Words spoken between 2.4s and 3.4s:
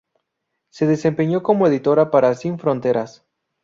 Fronteras".